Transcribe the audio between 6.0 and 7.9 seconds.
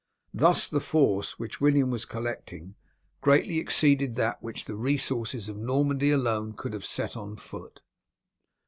alone could have set on foot.